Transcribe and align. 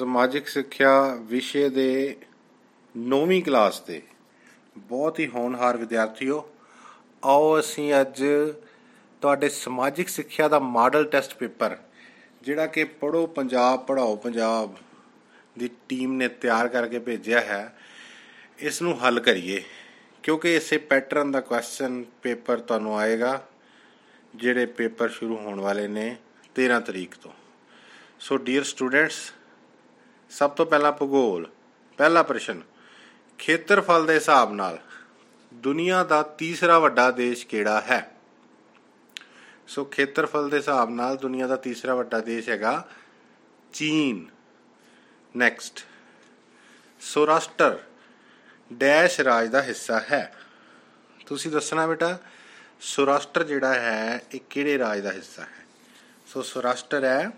ਸਮਾਜਿਕ 0.00 0.46
ਸਿੱਖਿਆ 0.48 0.90
ਵਿਸ਼ੇ 1.28 1.68
ਦੇ 1.68 2.16
9ਵੀਂ 2.94 3.42
ਕਲਾਸ 3.42 3.80
ਦੇ 3.86 4.00
ਬਹੁਤ 4.76 5.18
ਹੀ 5.18 5.26
ਹੋਣਹਾਰ 5.26 5.76
ਵਿਦਿਆਰਥੀਓ, 5.76 6.38
ਆਓ 7.22 7.58
ਅਸੀਂ 7.58 7.92
ਅੱਜ 7.94 8.22
ਤੁਹਾਡੇ 9.22 9.48
ਸਮਾਜਿਕ 9.48 10.08
ਸਿੱਖਿਆ 10.08 10.46
ਦਾ 10.48 10.58
ਮਾਡਲ 10.58 11.04
ਟੈਸਟ 11.04 11.34
ਪੇਪਰ, 11.34 11.76
ਜਿਹੜਾ 12.42 12.66
ਕਿ 12.66 12.84
ਪੜੋ 13.00 13.26
ਪੰਜਾਬ 13.26 13.84
ਪੜਾਓ 13.86 14.14
ਪੰਜਾਬ 14.16 14.76
ਦੀ 15.58 15.68
ਟੀਮ 15.88 16.12
ਨੇ 16.12 16.28
ਤਿਆਰ 16.28 16.68
ਕਰਕੇ 16.68 16.98
ਭੇਜਿਆ 16.98 17.40
ਹੈ 17.40 17.60
ਇਸ 18.58 18.80
ਨੂੰ 18.82 18.96
ਹੱਲ 19.00 19.20
ਕਰੀਏ, 19.20 19.62
ਕਿਉਂਕਿ 20.24 20.54
ਇਸੇ 20.56 20.78
ਪੈਟਰਨ 20.78 21.30
ਦਾ 21.30 21.40
ਕੁਐਸਚਨ 21.40 22.02
ਪੇਪਰ 22.22 22.60
ਤੁਹਾਨੂੰ 22.60 22.96
ਆਏਗਾ, 22.98 23.40
ਜਿਹੜੇ 24.34 24.66
ਪੇਪਰ 24.78 25.08
ਸ਼ੁਰੂ 25.10 25.36
ਹੋਣ 25.36 25.60
ਵਾਲੇ 25.60 25.86
ਨੇ 25.88 26.16
13 26.56 26.80
ਤਰੀਕ 26.80 27.14
ਤੋਂ। 27.22 27.32
ਸੋ 28.20 28.36
ਡੀਅਰ 28.38 28.64
ਸਟੂਡੈਂਟਸ 28.64 29.20
ਸਭ 30.30 30.50
ਤੋਂ 30.50 30.66
ਪਹਿਲਾਂ 30.66 30.92
ਭੂਗੋਲ, 30.92 31.50
ਪਹਿਲਾ 31.98 32.22
ਪ੍ਰਸ਼ਨ 32.22 32.62
ਖੇਤਰਫਲ 33.38 34.06
ਦੇ 34.06 34.14
ਹਿਸਾਬ 34.14 34.52
ਨਾਲ 34.52 34.78
ਦੁਨੀਆ 35.54 36.04
ਦਾ 36.04 36.22
ਤੀਸਰਾ 36.22 36.78
ਵੱਡਾ 36.78 37.10
ਦੇਸ਼ 37.10 37.46
ਕਿਹੜਾ 37.46 37.80
ਹੈ? 37.80 38.16
ਸੋ 39.68 39.84
ਖੇਤਰਫਲ 39.84 40.50
ਦੇ 40.50 40.56
ਹਿਸਾਬ 40.56 40.90
ਨਾਲ 40.90 41.16
ਦੁਨੀਆ 41.16 41.46
ਦਾ 41.46 41.56
ਤੀਸਰਾ 41.56 41.94
ਵੱਡਾ 41.94 42.20
ਦੇਸ਼ 42.20 42.48
ਹੈਗਾ 42.48 42.88
ਚੀਨ। 43.72 44.26
ਨੈਕਸਟ 45.36 45.80
ਸੌਰਾਸ਼ਟਰ 47.00 47.78
ਡੈਸ਼ 48.72 49.20
ਰਾਜ 49.20 49.48
ਦਾ 49.48 49.62
ਹਿੱਸਾ 49.62 50.00
ਹੈ। 50.00 50.34
ਤੁਸੀਂ 51.26 51.50
ਦੱਸਣਾ 51.50 51.86
ਬੇਟਾ, 51.86 52.18
ਸੌਰਾਸ਼ਟਰ 52.80 53.44
ਜਿਹੜਾ 53.44 53.74
ਹੈ, 53.74 54.22
ਇਹ 54.34 54.40
ਕਿਹੜੇ 54.50 54.78
ਰਾਜ 54.78 55.00
ਦਾ 55.00 55.12
ਹਿੱਸਾ 55.12 55.42
ਹੈ? 55.42 55.66
ਸੋ 56.26 56.42
ਸੌਰਾਸ਼ਟਰ 56.42 57.04
ਹੈ 57.04 57.30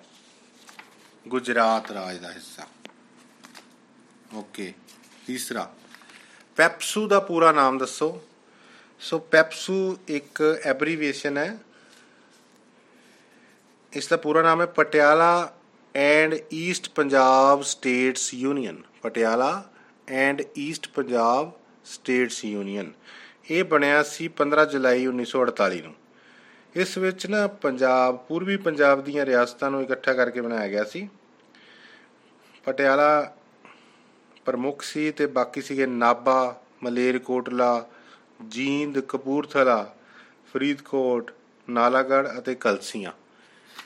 ਗੁਜਰਾਤ 1.29 1.91
ਰਾਜ 1.91 2.19
ਦਾ 2.19 2.33
ਹਿੱਸਾ। 2.33 2.67
ਓਕੇ, 4.35 4.75
ਤੀਸਰਾ। 5.27 5.75
ਪੈਪਸੂ 6.57 7.09
ਦਾ 7.09 7.21
ਪੂਰਾ 7.21 7.53
ਨਾਮ 7.53 7.79
ਦੱਸੋ। 7.79 8.23
ਸੋ 9.01 9.19
ਪੈਪਸੂ 9.19 9.99
ਇੱਕ 10.09 10.61
ਐਬਰੀਵੀਏਸ਼ਨ 10.65 11.39
ਹੈ। 11.39 11.59
ਇਸ 13.93 14.09
ਦਾ 14.09 14.17
ਪੂਰਾ 14.17 14.43
ਨਾਮ 14.43 14.61
ਹੈ 14.61 14.67
Patiala 14.67 15.53
and 15.95 16.35
East 16.53 16.89
Punjab 16.89 17.63
states 17.63 18.35
union. 18.35 18.83
Patiala 19.03 19.71
and 20.09 20.43
East 20.59 20.89
Punjab 20.89 21.53
states 21.85 22.45
union. 22.45 22.93
ਇਹ 23.51 23.65
ਬਣਿਆ 23.65 24.03
ਸੀ 24.03 24.29
15 24.29 24.65
ਜੁਲਾਈ 24.65 25.07
1948 25.07 25.83
ਨੂੰ। 25.83 25.95
ਇਸ 26.75 26.99
ਵਿੱਚ 26.99 27.27
ਨਾ 27.27 27.47
ਪੰਜਾਬ, 27.47 28.17
ਪੂਰਬੀ 28.17 28.57
ਪੰਜਾਬ 28.57 29.05
ਦੀਆਂ 29.05 29.27
ਰਿਆਸਤਾਂ 29.27 29.71
ਨੂੰ 29.71 29.83
ਇਕੱਠਾ 29.83 30.13
ਕਰਕੇ 30.13 30.41
ਬਣਾਇਆ 30.41 30.69
ਗਿਆ 30.69 30.85
ਸੀ। 30.85 31.09
ਪਟਿਆਲਾ 32.65 33.37
ਪ੍ਰਮੁੱਖ 34.45 34.83
ਸੀ 34.83 35.11
ਤੇ 35.11 35.27
ਬਾਕੀ 35.27 35.63
ਸੀਗੇ 35.63 35.87
ਨਾਬਾ 35.87 36.63
ਮਲੇਰਕੋਟਲਾ, 36.83 37.89
ਜੀਂਦ, 38.49 38.99
ਕਪੂਰਥਲਾ, 39.01 39.95
ਫਰੀਦਕੋਟ 40.53 41.31
ਨਾਲਾਗੜ 41.71 42.39
ਅਤੇ 42.39 42.55
ਕਲਸੀਆਂ। 42.55 43.13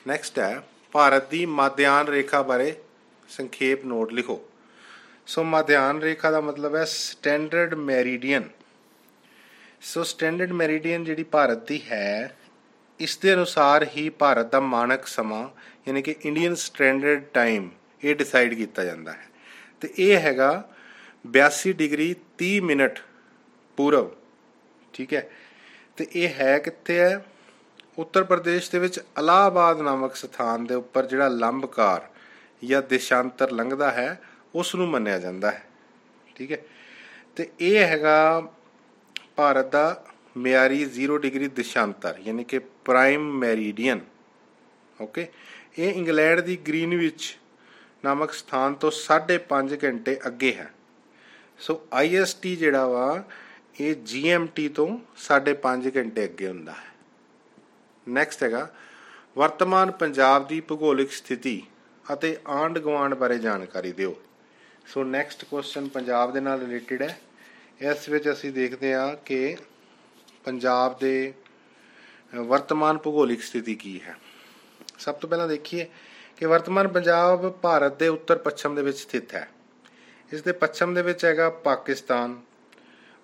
ਨੈਕਸਟ 0.09 0.39
ਹੈ, 0.39 0.63
ਭਾਰਤ 0.93 1.31
ਦੀ 1.31 1.47
ਮਾਧਿਆਨ 1.47 2.09
ਰੇਖਾ 2.09 2.43
ਬਾਰੇ 2.43 2.75
ਸੰਖੇਪ 3.29 3.85
ਨੋਟ 3.87 4.13
ਲਿਖੋ। 4.13 4.41
ਸੋ 5.27 5.45
ਮਾਧਿਆਨ 5.45 6.01
ਰੇਖਾ 6.01 6.31
ਦਾ 6.31 6.41
ਮਤਲਬ 6.41 6.77
ਹੈ 6.77 6.85
standard 6.85 7.75
meridian. 7.75 8.49
So 9.81 10.05
standard 10.05 10.53
meridian 10.53 11.05
ਜਿਹੜੀ 11.05 11.23
ਭਾਰਤ 11.23 11.67
ਦੀ 11.69 11.81
ਹੈ, 11.91 12.37
ਇਸ 13.01 13.17
ਦੇ 13.17 13.35
ਅਨੁਸਾਰ 13.35 13.87
ਹੀ 13.97 14.09
ਭਾਰਤ 14.09 14.47
ਦਾ 14.47 14.61
ਮਾਨਕ 14.61 15.07
ਸਮਾਂ, 15.07 15.49
ਯਾਨੀ 15.89 16.03
ਕਿ 16.03 16.15
ਇੰਡੀਅਨ 16.25 16.55
ਸਟੈਂਡਰਡ 16.55 17.25
ਟਾਈਮ 17.25 17.71
ਇਹ 18.05 18.15
ਡਿਸਾਈਡ 18.15 18.55
ਕੀਤਾ 18.55 18.85
ਜਾਂਦਾ 18.85 19.13
ਹੈ। 19.13 19.36
ਤੇ 19.81 19.95
ਇਹ 19.99 20.17
ਹੈਗਾ 20.17 20.71
82 21.39 21.73
ਡਿਗਰੀ 21.73 22.17
30 22.45 22.61
ਮਿੰਟ 22.61 22.99
ਪੂਰਬ। 23.77 24.17
ਠੀਕ 24.93 25.15
ਹੈ? 25.15 25.31
ਤੇ 25.97 26.07
ਇਹ 26.13 26.29
ਹੈ 26.29 26.59
ਕਿੱਥੇ 26.59 26.99
ਹੈ? 26.99 27.27
ਉੱਤਰ 27.99 28.25
ਪ੍ਰਦੇਸ਼ 28.25 28.71
ਦੇ 28.71 28.79
ਵਿੱਚ 28.79 29.01
ਅਲਾਹਾਬਾਦ 29.19 29.81
ਨਾਮਕ 29.81 30.17
ਸਥਾਨ 30.17 30.67
ਦੇ 30.67 30.75
ਉੱਪਰ 30.75 31.07
ਜਿਹੜਾ 31.07 31.29
ਲੰਬਕਾਰ 31.29 32.09
ਜਾਂ 32.67 32.83
ਦਿਸ਼ਾਂਤਰ 32.83 33.51
ਲੰਘਦਾ 33.51 33.91
ਹੈ 33.91 34.23
ਉਸ 34.55 34.75
ਨੂੰ 34.75 34.89
ਮੰਨਿਆ 34.89 35.19
ਜਾਂਦਾ 35.19 35.51
ਹੈ। 35.51 35.63
ਠੀਕ 36.35 36.53
ਹੈ? 36.53 36.59
ਤੇ 37.37 37.51
ਇਹ 37.61 37.79
ਹੈਗਾ 37.79 38.49
ਭਾਰਤ 39.37 39.73
ਦਾ 39.73 40.07
ਮਿਆਰੀ 40.37 40.85
0 40.85 41.19
ਡਿਗਰੀ 41.19 41.49
ਦਿਸ਼ਾਂਤਰ, 41.49 42.19
ਯਾਨੀ 42.21 42.45
ਕਿ 42.45 42.59
ਪ੍ਰਾਈਮ 42.59 43.39
ਮੈਰੀਡੀਅਨ। 43.39 44.01
ਓਕੇ? 45.01 45.29
ਇਹ 45.79 45.95
ਇੰਗਲੈਂਡ 45.95 46.41
ਦੀ 46.41 46.57
ਗ੍ਰੀਨਵਿਚ 46.57 47.39
ਨਾਮਕ 48.07 48.33
ਸਥਾਨ 48.33 48.75
ਤੋਂ 48.75 48.91
5.5 48.91 49.79
ਘੰਟੇ 49.85 50.19
ਅੱਗੇ 50.27 50.53
ਹੈ। 50.55 50.71
ਸੋ 51.59 51.75
IST 52.01 52.55
ਜਿਹੜਾ 52.57 52.87
ਵਾ, 52.87 53.07
ਇਹ 53.81 53.95
GMT 54.11 54.69
ਤੋਂ 54.75 54.89
5.5 55.17 55.91
ਘੰਟੇ 55.97 56.25
ਅੱਗੇ 56.25 56.49
ਹੁੰਦਾ 56.49 56.73
ਹੈ। 56.73 56.95
ਨੈਕਸਟ 58.07 58.43
ਹੈਗਾ, 58.43 58.69
ਵਰਤਮਾਨ 59.37 59.91
ਪੰਜਾਬ 59.91 60.47
ਦੀ 60.49 60.61
ਭੂਗੋਲਿਕ 60.61 61.13
ਸਥਿਤੀ 61.13 61.63
ਅਤੇ 62.13 62.37
ਆਂਡ 62.49 62.79
ਗਵਾਂਡ 62.79 63.15
ਬਾਰੇ 63.15 63.39
ਜਾਣਕਾਰੀ 63.39 63.93
ਦਿਓ। 63.93 64.15
ਸੋ 64.87 65.05
ਨੈਕਸਟ 65.05 65.45
ਕੁਐਸਚਨ 65.45 65.89
ਪੰਜਾਬ 65.89 66.33
ਦੇ 66.33 66.41
ਨਾਲ 66.41 66.61
ਰਿਲੇਟਡ 66.61 67.03
ਹੈ। 67.03 67.19
ਇਸ 67.81 68.09
ਵਿੱਚ 68.09 68.31
ਅਸੀਂ 68.33 68.53
ਦੇਖਦੇ 68.53 68.95
ਹਾਂ 68.95 69.15
ਕਿ 69.25 69.57
ਪੰਜਾਬ 70.45 70.99
ਦੇ 70.99 71.35
ਵਰਤਮਾਨ 72.35 72.99
ਭੂਗੋਲਿਕ 72.99 73.43
ਸਥਿਤੀ 73.43 73.75
ਕੀ 73.75 74.01
ਹੈ। 74.01 74.17
ਸਭ 74.99 75.15
ਤੋਂ 75.15 75.29
ਪਹਿਲਾਂ 75.29 75.49
ਦੇਖੀਏ 75.49 75.87
ਕਿ 76.37 76.47
ਵਰਤਮਾਨ 76.47 76.89
ਪੰਜਾਬ 76.89 77.49
ਭਾਰਤ 77.53 77.99
ਦੇ 77.99 78.09
ਉੱਤਰ 78.09 78.39
ਪੱਛਮ 78.39 78.75
ਦੇ 78.75 78.83
ਵਿੱਚ 78.83 78.99
ਸਥਿਤ 78.99 79.35
ਹੈ। 79.35 79.49
ਇਸ 80.33 80.43
ਦੇ 80.43 80.53
ਪੱਛਮ 80.53 80.95
ਦੇ 80.95 81.03
ਵਿੱਚ 81.03 81.25
ਹੈਗਾ 81.25 81.49
ਪਾਕਿਸਤਾਨ, 81.51 82.41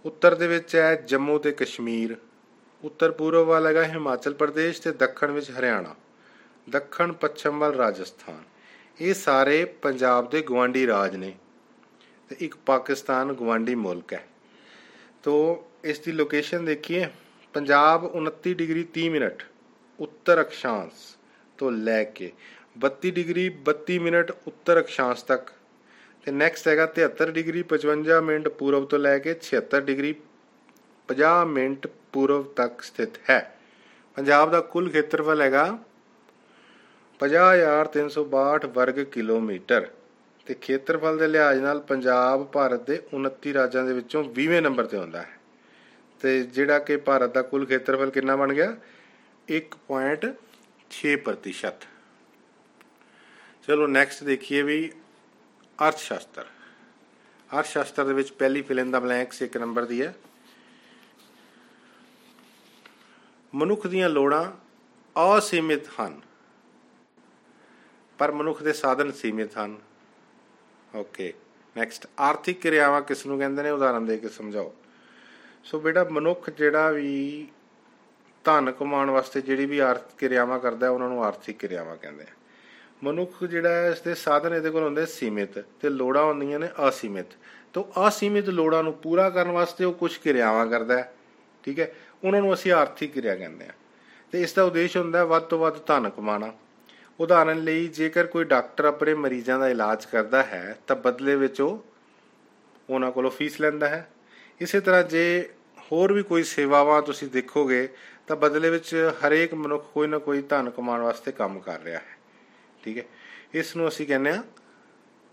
ਉੱਤਰ 0.05 0.34
ਦੇ 0.34 0.47
ਵਿੱਚ 0.47 0.77
ਹੈ 0.77 0.95
ਜੰਮੂ 0.95 1.39
ਤੇ 1.39 1.53
ਕਸ਼ਮੀਰ, 1.53 2.17
ਉੱਤਰ 2.84 3.11
ਪੂਰਬ 3.11 3.47
ਵੱਲ 3.47 3.67
ਹੈਗਾ 3.67 3.84
ਹਿਮਾਚਲ 3.84 4.34
ਪ੍ਰਦੇਸ਼ 4.34 4.81
ਤੇ 4.83 4.93
ਦੱਖਣ 4.93 5.31
ਵਿੱਚ 5.31 5.50
ਹਰਿਆਣਾ, 5.50 5.95
ਦੱਖਣ 6.71 7.12
ਪੱਛਮ 7.12 7.59
ਵੱਲ 7.59 7.75
ਰਾਜਸਥਾਨ। 7.75 8.43
ਇਹ 9.00 9.15
ਸਾਰੇ 9.15 9.65
ਪੰਜਾਬ 9.65 10.31
ਦੇ 10.31 10.43
ਗਵਾਂਡੀ 10.43 10.87
ਰਾਜ 10.87 11.17
ਨੇ 11.17 11.34
ਤੇ 12.29 12.37
ਇੱਕ 12.41 12.56
ਪਾਕਿਸਤਾਨ 12.56 13.33
ਗਵਾਂਡੀ 13.33 13.75
ਮੁਲਕ 13.75 14.12
ਹੈ। 14.12 14.25
ਤੋ 15.23 15.65
ਇਸ 15.84 15.99
ਦੀ 15.99 16.12
ਲੋਕੇਸ਼ਨ 16.12 16.65
ਦੇਖੀਏ, 16.65 17.06
ਪੰਜਾਬ 17.55 18.05
29 18.17 18.55
ਡਿਗਰੀ 18.55 18.84
30 18.84 19.09
ਮਿੰਟ, 19.09 19.43
ਉੱਤਰ 19.99 20.41
ਅਕਸ਼ਾਂਸ਼ 20.41 21.17
ਤੋਂ 21.59 21.71
ਲੈ 21.71 22.05
ਕੇ 22.05 22.33
32 22.77 23.10
ਡਿਗਰੀ 23.10 23.50
32 23.69 24.00
ਮਿੰਟ 24.00 24.33
ਉੱਤਰ 24.47 24.81
ਅਕਸ਼ਾਂਸ਼ 24.81 25.25
ਤੱਕ 25.25 25.50
ਤੇ 26.27 26.33
ਨੈਕਸਟ 26.33 26.69
ਹੈਗਾ 26.69 26.93
73 26.99 27.31
ਡਿਗਰੀ 27.31 27.65
55 27.71 28.22
ਮਿੰਟ 28.22 28.49
ਪੂਰਬ 28.59 28.87
ਤੋਂ 28.87 28.99
ਲੈ 28.99 29.19
ਕੇ 29.19 29.34
76 29.41 29.84
ਡਿਗਰੀ 29.84 30.15
50 31.09 31.50
ਮਿੰਟ 31.50 31.87
ਪੂਰਬ 32.12 32.53
ਤੱਕ 32.56 32.82
ਸਥਿਤ 32.82 33.19
ਹੈ 33.31 33.56
ਪੰਜਾਬ 34.16 34.50
ਦਾ 34.50 34.61
ਕੁੱਲ 34.71 34.91
ਖੇਤਰਫਲ 34.91 35.43
ਹੈਗਾ 35.43 35.78
50362 37.21 38.72
ਵਰਗ 38.72 39.05
ਕਿਲੋਮੀਟਰ 39.11 39.87
ਤੇ 40.47 40.55
ਖੇਤਰਫਲ 40.62 41.19
ਦੇ 41.19 41.28
ਲਿਹਾਜ਼ 41.28 41.61
ਨਾਲ 41.61 41.81
ਪੰਜਾਬ 41.87 42.47
ਭਾਰਤ 42.53 42.87
ਦੇ 42.87 43.00
29 43.15 43.55
ਰਾਜਾਂ 43.55 43.84
ਦੇ 43.84 43.93
ਵਿੱਚੋਂ 43.93 44.25
20ਵੇਂ 44.37 44.62
ਨੰਬਰ 44.62 44.87
ਤੇ 44.87 44.97
ਆਉਂਦਾ 44.97 45.22
ਹੈ 45.22 45.38
ਤੇ 46.21 46.43
ਜਿਹੜਾ 46.50 46.81
ਕਿ 46.81 46.97
ਭਾਰਤ 47.05 47.34
ਦਾ 47.34 47.44
ਕੁੱਲ 47.44 47.66
ਖੇਤਰਫਲ 47.66 48.11
ਕਿੰਨਾ 48.11 48.37
ਬਣ 48.37 48.55
ਗਿਆ 48.55 48.77
1.6% 49.49 51.92
ਚਲੋ 53.62 53.87
ਨੈਕਸਟ 53.87 54.25
ਦੇਖੀਏ 54.25 54.62
ਵੀ 54.62 54.93
ਅਰਥ 55.78 55.99
ਸ਼ਾਸਤਰ 55.99 56.47
ਅਰਥ 57.50 57.67
ਸ਼ਾਸਤਰ 57.67 58.05
ਦੇ 58.05 58.12
ਵਿੱਚ 58.12 58.31
ਪਹਿਲੀ 58.33 58.62
ਫਿਲ 58.62 58.78
ਇਨ 58.81 58.91
ਦਾ 58.91 59.00
ਬਲੈਂਕਸ 59.00 59.43
ਇੱਕ 59.43 59.56
ਨੰਬਰ 59.56 59.84
ਦੀ 59.84 60.03
ਹੈ। 60.03 60.15
ਮਨੁੱਖ 63.53 63.87
ਦੀਆਂ 63.87 64.09
ਲੋੜਾਂ 64.09 64.45
ਅਸੀਮਿਤ 65.39 65.89
ਹਨ, 65.91 66.21
ਪਰ 68.19 68.33
ਮਨੁੱਖ 68.33 68.62
ਦੇ 68.62 68.73
ਸਾਧਨ 68.73 69.12
ਸੀਮਿਤ 69.12 69.56
ਹਨ। 69.59 69.79
ਓਕੇ 70.94 71.32
ਨੈਕਸਟ 71.76 72.06
ਆਰਥਿਕ 72.20 72.61
ਕਿਰਿਆਵਾਂ 72.61 73.00
ਕਿਸ 73.03 73.26
ਨੂੰ 73.26 73.38
ਕਹਿੰਦੇ 73.38 73.62
ਨੇ? 73.62 73.70
ਉਦਾਹਰਨ 73.70 74.06
ਦੇ 74.06 74.17
ਕੇ 74.17 74.29
ਸਮਝਾਓ। 74.29 74.75
ਸੋ 75.64 75.81
ਬੇਟਾ, 75.81 76.05
ਮਨੁੱਖ 76.05 76.50
ਜਿਹੜਾ 76.50 76.91
ਵੀ 76.91 77.49
ਧਨ 78.44 78.70
ਕਮਾਉਣ 78.73 79.11
ਵਾਸਤੇ 79.11 79.41
ਜਿਹੜੀ 79.41 79.67
ਵੀ 79.67 79.79
ਆਰਥਿਕ 79.81 80.19
ਕਿਰਿਆਵਾਂ 80.19 80.59
ਕਰਦਾ 80.59 80.87
ਹੈ, 80.87 80.91
ਉਹਨਾਂ 80.91 81.09
ਨੂੰ 81.09 81.25
ਆਰਥਿਕ 81.25 81.59
ਕਿਰਿਆਵਾਂ 81.59 81.97
ਕਹਿੰਦੇ 81.97 82.25
ਆ। 82.25 82.35
ਮਨੁੱਖ 83.02 83.43
ਜਿਹੜਾ 83.44 83.70
ਹੈ, 83.70 83.88
ਇਸ 83.90 84.00
ਦੇ 84.00 84.14
ਸਾਧਨ 84.14 84.54
ਇਹਦੇ 84.54 84.70
ਕੋਲ 84.70 84.82
ਹੁੰਦੇ 84.82 85.04
ਸੀਮਿਤ 85.06 85.58
ਤੇ 85.81 85.88
ਲੋੜਾਂ 85.88 86.22
ਹੁੰਦੀਆਂ 86.25 86.58
ਨੇ 86.58 86.69
ਅਸੀਮਿਤ। 86.88 87.32
ਤੋਂ 87.72 87.84
ਅਸੀਮਿਤ 88.08 88.49
ਲੋੜਾਂ 88.49 88.82
ਨੂੰ 88.82 88.93
ਪੂਰਾ 88.94 89.28
ਕਰਨ 89.31 89.50
ਵਾਸਤੇ 89.50 89.84
ਉਹ 89.84 89.93
ਕੁਝ 89.93 90.16
ਕਿਰਿਆਵਾਂ 90.16 90.66
ਕਰਦਾ 90.66 90.99
ਹੈ, 90.99 91.12
ਠੀਕ 91.64 91.81
ਹੈ? 91.81 91.93
ਉਹਨਾਂ 92.25 92.40
ਨੂੰ 92.40 92.52
ਅਸੀਂ 92.54 92.72
ਆਰਥਿਕ 92.72 93.12
ਕਿਰਿਆ 93.12 93.34
ਕਹਿੰਦੇ 93.37 93.66
ਆ 93.66 93.72
ਤੇ 94.32 94.43
ਇਸ 94.43 94.52
ਦਾ 94.52 94.64
ਉਦੇਸ਼ 94.64 94.96
ਹੁੰਦਾ 94.96 95.25
ਵੱਧ 95.25 95.43
ਤੋਂ 95.43 95.58
ਵੱਧ 95.58 95.78
ਧਨ 95.87 96.08
ਕਮਾਉਣਾ। 96.08 96.52
ਉਦਾਹਰਨ 97.20 97.58
ਲਈ, 97.58 97.88
ਜੇਕਰ 97.88 98.26
ਕੋਈ 98.26 98.44
ਡਾਕਟਰ 98.44 98.84
ਆਪਣੇ 98.84 99.14
ਮਰੀਜ਼ਾਂ 99.14 99.58
ਦਾ 99.58 99.69
ਇਲਾਜ 99.69 100.04
ਕਰਦਾ 100.04 100.43
ਹੈ, 100.43 100.76
ਤਾਂ 100.87 100.96
ਬਦਲੇ 100.96 101.37
ਵਿੱਚ 101.37 101.60
ਉਹ 101.60 101.84
ਉਹਨਾਂ 102.90 103.10
ਕੋਲੋਂ 103.12 103.31
ਫੀਸ 103.31 103.60
ਲੈਂਦਾ 103.60 103.88
ਹੈ। 103.88 104.08
ਇਸੇ 104.60 104.81
ਤਰ੍ਹਾਂ 104.81 105.02
ਜੇ 105.04 105.49
ਹੋਰ 105.93 106.12
ਵੀ 106.12 106.22
ਕੋਈ 106.22 106.43
ਸੇਵਾਵਾਂ 106.43 107.02
ਤੁਸੀਂ 107.02 107.28
ਦੇਖੋਗੇ, 107.28 107.88
ਤਾਂ 108.26 108.37
ਬਦਲੇ 108.37 108.70
ਵਿੱਚ 108.70 108.94
ਹਰੇਕ 109.20 109.54
ਮਨੁੱਖ 109.54 109.93
ਕੋਈ 109.94 110.06
ਨਾ 110.06 110.19
ਕੋਈ 110.19 110.43
ਧਨ 110.43 110.70
ਕਮਾਉਣ 110.70 111.00
ਵਾਸਤੇ 111.00 111.32
ਕੰਮ 111.32 111.58
ਕਰ 111.60 111.81
ਰਿਹਾ 111.81 111.99
ਹੈ। 111.99 112.20
ਠੀਕ 112.82 112.99
ਹੈ। 112.99 113.05
ਇਸ 113.55 113.76
ਨੂੰ 113.76 113.88
ਅਸੀਂ 113.88 114.06
ਕਹਿੰਦੇ 114.06 114.31
ਆ 114.31 114.43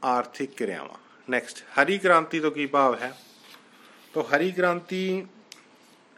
ਆਰਥਿਕ 0.04 0.51
ਕਿਰਿਆਵਾਂ। 0.51 0.98
ਨੈਕਸਟ 1.30 1.57
ਹਰੀ 1.57 1.98
ਕ੍ਰਾਂਤੀ 1.98 2.40
ਤੋਂ 2.40 2.51
ਕੀ 2.51 2.66
ਭਾਵ 2.66 2.96
ਹੈ? 2.96 3.13
ਤਾਂ 4.13 4.24
ਹਰੀ 4.24 4.51
ਕ੍ਰਾਂਤੀ 4.51 5.28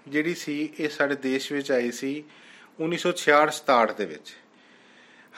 ਜਿਹੜੀ 0.07 0.35
ਸੀ, 0.35 0.73
ਇਹ 0.79 0.89
ਸਾਡੇ 0.89 1.15
ਦੇਸ਼ 1.15 1.51
ਵਿੱਚ 1.51 1.71
ਆਈ 1.71 1.91
ਸੀ 1.91 2.23
1966-67 2.79 3.93
ਦੇ 3.93 4.05
ਵਿੱਚ। 4.05 4.33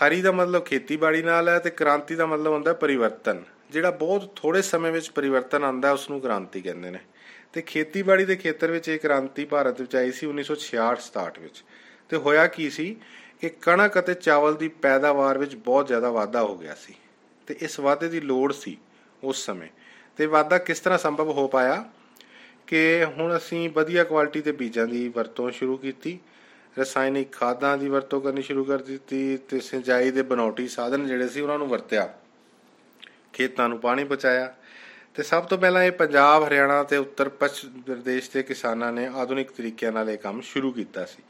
ਹਰੀ 0.06 0.22
ਦਾ 0.22 0.32
ਮਤਲਬ 0.32 0.66
ਖੇਤੀਬਾੜੀ 0.66 1.22
ਨਾਲ 1.22 1.50
ਹੈ 1.50 1.60
ਤੇ 1.60 1.70
ਕ੍ਰਾਂਤੀ 1.70 2.16
ਦਾ 2.16 2.26
ਮਤਲਬ 2.26 2.54
ਹੁੰਦਾ 2.54 2.74
ਪਰਿਵਰਤਨ। 2.74 3.44
ਜਿਹੜਾ 3.72 3.92
ਬਹੁਤ 3.92 4.36
ਥੋੜੇ 4.36 4.62
ਸਮੇਂ 4.62 4.92
ਵਿੱਚ 4.92 5.10
ਪਰਿਵਰਤਨ 5.10 5.64
ਆਂਦਾ 5.64 5.92
ਉਸ 5.92 6.10
ਨੂੰ 6.10 6.22
ਕ੍ਰਾਂਤੀ 6.22 6.62
ਕਹਿੰਦੇ 6.62 6.90
ਨੇ। 6.90 7.00
ਤੇ 7.54 7.62
ਖੇਤੀਬਾੜੀ 7.62 8.26
ਦੇ 8.26 8.36
ਖੇਤਰ 8.36 8.72
ਵਿੱਚ 8.72 8.90
ਇਹ 8.90 9.00
ਕ੍ਰਾਂਤੀ 9.00 9.46
ਭਾਰਤ 9.46 9.82
ਵਿੱਚ 9.82 9.96
ਆਈ 9.96 10.12
ਸੀ 10.12 10.26
1966-67 10.26 11.40
ਵਿੱਚ। 11.40 11.64
ਤੇ 12.10 12.18
ਹੋਇਆ 12.18 12.48
ਕੀ 12.48 12.70
ਸੀ? 12.70 12.96
ਕਿ 13.44 13.50
ਕਣਕ 13.50 14.00
ਅਤੇ 14.00 14.14
ਚਾਵਲ 14.14 14.56
ਦੀ 14.56 14.68
ਪੈਦਾਵਾਰ 14.68 15.38
ਵਿੱਚ 15.38 15.56
ਬਹੁਤ 15.56 15.88
ਜ਼ਿਆਦਾ 15.88 16.12
ਵਾਧਾ 16.12 16.42
ਹੋ 16.42 16.58
ਗਿਆ 16.58 16.76
ਸੀ 16.76 16.94
ਤੇ 17.48 17.56
ਇਸ 17.62 17.80
ਵਾਧੇ 17.80 18.08
ਦੀ 18.08 18.20
ਲੋੜ 18.20 18.54
ਸੀ 18.54 18.78
ਉਸ 19.24 19.46
ਸਮੇਂ। 19.46 19.68
ਤੇ 20.18 20.26
ਵਾਧਾ 20.26 20.58
ਕਿਸ 20.58 20.80
ਤਰ੍ਹਾਂ 20.80 21.00
ਸੰਭਵ 21.00 21.32
ਹੋ 21.32 21.48
ਪਾਇਆ? 21.48 21.90
ਕਿ 22.68 23.06
ਹੁਣ 23.06 23.38
ਅਸੀਂ 23.38 23.70
ਵਧੀਆ 23.70 24.04
ਕੁਆਲਿਟੀ 24.04 24.42
ਦੇ 24.42 24.52
ਬੀਜਾਂ 24.52 24.88
ਦੀ 24.88 25.10
ਵਰਤੋਂ 25.10 25.52
ਸ਼ੁਰੂ 25.52 25.78
ਕੀਤੀ, 25.78 26.20
ਰਸਾਇਣਿਕ 26.80 27.32
ਖਾਦਾਂ 27.32 27.78
ਦੀ 27.78 27.90
ਵਰਤੋਂ 27.90 28.22
ਕਰਨੀ 28.22 28.42
ਸ਼ੁਰੂ 28.42 28.64
ਕਰ 28.64 28.78
ਦਿੱਤੀ 28.78 29.38
ਤੇ 29.38 29.60
ਸਿੰਜਾਈ 29.60 30.12
ਦੇ 30.12 30.22
ਬਨੌਟੀ 30.22 30.68
ਸਾਧਨ 30.68 31.08
ਜਿਹੜੇ 31.08 31.28
ਸੀ 31.28 31.42
ਉਹਨਾਂ 31.42 31.58
ਨੂੰ 31.58 31.68
ਵਰਤਿਆ, 31.68 32.14
ਖੇਤਾਂ 33.34 33.70
ਨੂੰ 33.70 33.80
ਪਾਣੀ 33.80 34.04
ਪਹੁੰਚਾਇਆ। 34.04 34.56
ਤੇ 35.16 35.24
ਸਭ 35.24 35.44
ਤੋਂ 35.44 35.58
ਪਹਿਲਾਂ 35.58 35.84
ਇਹ 35.84 35.92
ਪੰਜਾਬ, 35.92 36.48
ਹਰਿਆਣਾ 36.48 36.84
ਤੇ 36.84 36.98
ਉੱਤਰ 36.98 37.30
ਪੱਛਮ 37.30 37.82
ਪ੍ਰਦੇਸ਼ 37.82 38.32
ਦੇ 38.32 38.44
ਕਿਸਾਨਾਂ 38.44 38.92
ਨੇ 38.92 39.10
ਆਧੁਨਿਕ 39.16 39.52
ਤਰੀਕਿਆਂ 39.52 39.92
ਨਾਲ 39.92 40.10
ਇਹ 40.10 40.18
ਕੰਮ 40.18 40.42
ਸ਼ੁਰੂ 40.42 40.72
ਕੀਤਾ 40.72 41.06
ਸੀ। 41.06 41.24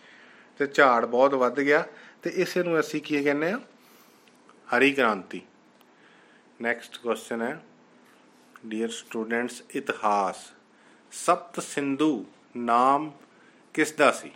ਤੇ 0.57 0.67
ਝਾੜ 0.67 1.05
ਬਹੁਤ 1.05 1.33
ਵੱਧ 1.33 1.59
ਗਿਆ 1.59 1.85
ਤੇ 2.21 2.29
ਇਸੇ 2.29 2.63
ਨੂੰ 2.63 2.79
ਅਸੀਂ 2.79 3.01
ਕੀ 3.01 3.23
ਕਹਿੰਦੇ 3.23 3.51
ਆ 3.51 3.59
ਹਰੀ 4.77 4.93
ਕ੍ਰਾਂਤੀ। 4.93 5.41
ਨੈਕਸਟ 6.61 6.97
ਕੁਐਸਚਨ 6.97 7.41
ਹੈ। 7.41 7.63
ਡੀਅਰ 8.65 8.89
ਸਟੂਡੈਂਟਸ 8.89 9.63
ਇਤਿਹਾਸ। 9.75 10.51
ਸਪਤ 11.11 11.63
ਸਿੰਧੂ 11.63 12.25
ਨਾਮ 12.57 13.11
ਕਿਸ 13.73 13.91
ਦਾ 13.91 14.11
ਸੀ? 14.11 14.31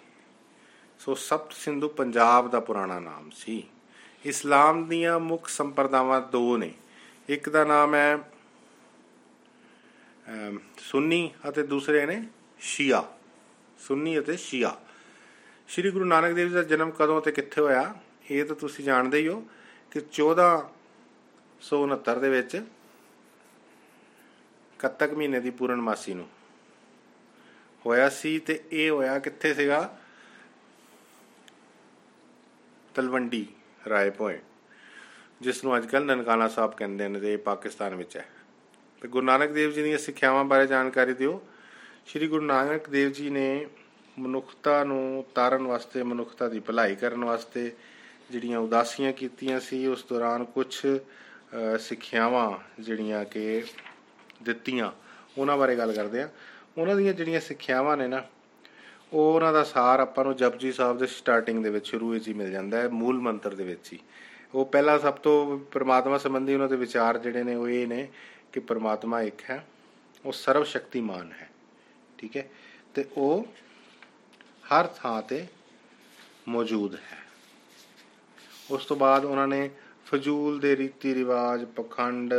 ਸੋ 0.99 1.15
ਸਪਤ 1.15 1.53
ਸਿੰਧੂ 1.53 1.89
ਪੰਜਾਬ 1.89 2.51
ਦਾ 2.51 2.59
ਪੁਰਾਣਾ 2.59 2.99
ਨਾਮ 2.99 3.29
ਸੀ। 3.29 3.67
ਇਸਲਾਮ 4.25 4.87
ਦੀਆਂ 4.87 5.19
ਮੁੱਖ 5.19 5.47
ਸੰਪਰਦਾਵਾਂ 5.47 6.21
ਦੋ 6.21 6.57
ਨੇ। 6.57 6.73
ਇੱਕ 7.29 7.49
ਦਾ 7.49 7.63
ਨਾਮ 7.63 7.95
ਹੈ 7.95 8.17
ਸੁੰਨੀ 10.77 11.31
ਅਤੇ 11.49 11.63
ਦੂਸਰੇ 11.63 12.05
ਨੇ 12.05 12.27
ਸ਼ੀਆ। 12.59 13.03
ਸੁੰਨੀ 13.79 14.19
ਅਤੇ 14.19 14.37
ਸ਼ੀਆ। 14.37 14.77
ਸ੍ਰੀ 15.67 15.91
ਗੁਰੂ 15.91 16.05
ਨਾਨਕ 16.05 16.33
ਦੇਵ 16.33 16.47
ਜੀ 16.47 16.53
ਦਾ 16.53 16.63
ਜਨਮ 16.63 16.91
ਕਦੋਂ 16.91 17.21
ਤੇ 17.21 17.31
ਕਿੱਥੇ 17.31 17.61
ਹੋਇਆ, 17.61 17.95
ਇਹ 18.31 18.45
ਤਾਂ 18.45 18.55
ਤੁਸੀਂ 18.55 18.85
ਜਾਣਦੇ 18.85 19.17
ਹੀ 19.17 19.27
ਹੋ। 19.27 19.47
ਕਿ 19.91 19.99
1469 19.99 22.19
ਦੇ 22.19 22.29
ਵਿੱਚ 22.29 22.61
ਕੱਤਕ 24.79 25.13
ਮਹੀਨੇ 25.13 25.39
ਦੀ 25.39 25.49
ਪੂਰਨਮਾਸੀ 25.49 26.13
ਨੂੰ 26.13 26.27
ਹੋਇਆ 27.85 28.09
ਸੀ 28.09 28.39
ਤੇ 28.39 28.63
ਇਹ 28.71 28.89
ਹੋਇਆ 28.89 29.19
ਕਿੱਥੇ 29.19 29.53
ਸੀਗਾ? 29.53 29.97
ਤਲਵੰਡੀ, 32.95 33.47
ਰਾਏਪੁਰ। 33.89 34.37
ਜਿਸ 35.41 35.63
ਨੂੰ 35.63 35.77
ਅੱਜਕੱਲ 35.77 36.05
ਨਨਕਾਣਾ 36.05 36.47
ਸਾਹਿਬ 36.47 36.75
ਕਹਿੰਦੇ 36.75 37.07
ਨੇ 37.07 37.19
ਤੇ 37.19 37.33
ਇਹ 37.33 37.37
ਪਾਕਿਸਤਾਨ 37.37 37.95
ਵਿੱਚ 37.95 38.17
ਹੈ। 38.17 38.29
ਤੇ 39.01 39.07
ਗੁਰੂ 39.07 39.25
ਨਾਨਕ 39.25 39.49
ਦੇਵ 39.49 39.71
ਜੀ 39.71 39.83
ਦੀਆਂ 39.83 39.97
ਸਿੱਖਿਆਵਾਂ 39.97 40.43
ਬਾਰੇ 40.43 40.67
ਜਾਣਕਾਰੀ 40.67 41.13
ਦਿਓ। 41.13 41.47
ਸ੍ਰੀ 42.07 42.27
ਗੁਰੂ 42.27 42.45
ਨਾਨਕ 42.45 42.89
ਦੇਵ 42.89 43.11
ਜੀ 43.11 43.29
ਨੇ 43.29 43.67
ਮਨੁੱਖਤਾ 44.19 44.83
ਨੂੰ 44.83 45.25
ਤਾਰਨ 45.35 45.67
ਵਾਸਤੇ, 45.67 46.03
ਮਨੁੱਖਤਾ 46.03 46.47
ਦੀ 46.47 46.59
ਭਲਾਈ 46.59 46.95
ਕਰਨ 46.95 47.23
ਵਾਸਤੇ 47.23 47.71
ਜਿਹੜੀਆਂ 48.31 48.59
ਉਦਾਸੀਆਂ 48.59 49.11
ਕੀਤੀਆਂ 49.13 49.59
ਸੀ, 49.59 49.85
ਉਸ 49.87 50.05
ਦੌਰਾਨ 50.09 50.45
ਕੁਝ 50.45 50.75
ਸਿੱਖਿਆਵਾਂ 51.79 52.81
ਜਿਹੜੀਆਂ 52.81 53.23
ਕਿ 53.25 53.63
ਦਿੱਤੀਆਂ। 54.43 54.91
ਉਹਨਾਂ 55.37 55.57
ਬਾਰੇ 55.57 55.75
ਗੱਲ 55.75 55.91
ਕਰਦੇ 55.93 56.21
ਆ 56.21 56.29
ਉਹਨਾਂ 56.77 56.95
ਦੀਆਂ 56.95 57.13
ਜਿਹੜੀਆਂ 57.13 57.39
ਸਿੱਖਿਆਵਾਂ 57.41 57.97
ਨੇ 57.97 58.07
ਨਾ, 58.07 58.23
ਉਹ 59.13 59.33
ਉਹਨਾਂ 59.35 59.53
ਦਾ 59.53 59.63
ਸਾਰ 59.63 59.99
ਆਪਾਂ 59.99 60.23
ਨੂੰ 60.25 60.35
ਜਪਜੀ 60.35 60.71
ਸਾਹਿਬ 60.71 60.97
ਦੇ 60.97 61.07
ਸਟਾਰਟਿੰਗ 61.07 61.63
ਦੇ 61.63 61.69
ਵਿੱਚ 61.69 61.87
ਸ਼ੁਰੂ 61.87 62.09
ਵਿੱਚ 62.09 62.27
ਹੀ 62.27 62.33
ਮਿਲ 62.33 62.51
ਜਾਂਦਾ 62.51 62.81
ਹੈ, 62.81 62.87
ਮੂਲ 62.89 63.19
ਮੰਤਰ 63.19 63.55
ਦੇ 63.55 63.63
ਵਿੱਚ 63.63 63.93
ਹੀ। 63.93 63.99
ਉਹ 64.53 64.65
ਪਹਿਲਾ 64.65 64.97
ਸਭ 64.97 65.13
ਤੋਂ 65.13 65.57
ਪ੍ਰਮਾਤਮਾ 65.71 66.17
ਸੰਬੰਧੀ 66.17 66.53
ਉਹਨਾਂ 66.53 66.67
ਦੇ 66.69 66.75
ਵਿਚਾਰ 66.75 67.17
ਜਿਹੜੇ 67.17 67.43
ਨੇ, 67.43 67.55
ਉਹ 67.55 67.69
ਇਹ 67.69 67.87
ਨੇ 67.87 68.07
ਕਿ 68.53 68.59
ਪ੍ਰਮਾਤਮਾ 68.59 69.21
ਇੱਕ 69.21 69.41
ਹੈ, 69.49 69.65
ਉਹ 70.25 70.31
ਸਰਵ 70.31 70.63
ਸ਼ਕਤੀਮਾਨ 70.63 71.31
ਹੈ। 71.31 71.49
ਠੀਕ 72.17 72.37
ਹੈ? 72.37 72.47
ਤੇ 72.93 73.05
ਉਹ 73.17 73.45
ਹਰ 74.67 74.87
ਥਾਂ 74.87 75.21
ਤੇ 75.21 75.45
ਮੌਜੂਦ 76.47 76.95
ਹੈ। 76.95 77.17
ਉਸ 78.71 78.85
ਤੋਂ 78.85 78.97
ਬਾਅਦ 78.97 79.25
ਉਹਨਾਂ 79.25 79.47
ਨੇ 79.47 79.69
ਫਜ਼ੂਲ 80.05 80.59
ਦੇ 80.59 80.75
ਰੀਤੀ 80.77 81.13
ਰਿਵਾਜ, 81.15 81.63
ਪਖੰਡ, 81.65 82.33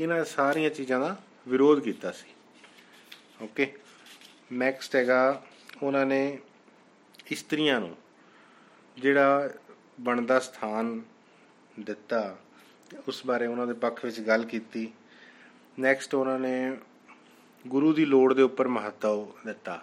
ਇਹਨਾਂ 0.00 0.24
ਸਾਰੀਆਂ 0.24 0.70
ਚੀਜ਼ਾਂ 0.70 1.00
ਦਾ 1.00 1.16
ਵਿਰੋਧ 1.48 1.80
ਕੀਤਾ 1.80 2.12
ਸੀ। 2.12 2.34
ਓਕੇ 3.42 3.72
ਨੈਕਸਟ 4.52 4.96
ਹੈਗਾ 4.96 5.42
ਉਹਨਾਂ 5.82 6.06
ਨੇ 6.06 6.38
ਇਸਤਰੀਆਂ 7.30 7.80
ਨੂੰ 7.80 7.96
ਜਿਹੜਾ 8.96 9.50
ਬਣਦਾ 10.00 10.38
ਸਥਾਨ 10.38 11.00
ਦਿੱਤਾ 11.80 12.36
ਉਸ 13.08 13.26
ਬਾਰੇ 13.26 13.46
ਉਹਨਾਂ 13.46 13.66
ਦੇ 13.66 13.74
ਪੱਖ 13.74 14.04
ਵਿੱਚ 14.04 14.20
ਗੱਲ 14.20 14.44
ਕੀਤੀ। 14.44 14.90
ਨੈਕਸਟ 15.78 16.14
ਉਹਨਾਂ 16.14 16.38
ਨੇ 16.38 16.76
ਗੁਰੂ 17.66 17.92
ਦੀ 17.92 18.04
ਲੋੜ 18.04 18.32
ਦੇ 18.34 18.42
ਉੱਪਰ 18.42 18.68
ਮਹੱਤਵ 18.68 19.26
ਦਿੱਤਾ। 19.46 19.80